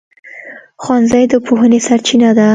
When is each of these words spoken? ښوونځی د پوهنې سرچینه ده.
ښوونځی 0.83 1.23
د 1.31 1.33
پوهنې 1.45 1.79
سرچینه 1.87 2.29
ده. 2.37 2.47